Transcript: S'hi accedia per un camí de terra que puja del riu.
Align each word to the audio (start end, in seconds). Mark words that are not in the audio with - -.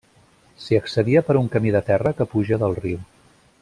S'hi 0.63 0.79
accedia 0.79 1.23
per 1.27 1.35
un 1.43 1.51
camí 1.57 1.75
de 1.77 1.85
terra 1.93 2.17
que 2.21 2.31
puja 2.35 2.63
del 2.67 2.77
riu. 2.85 3.09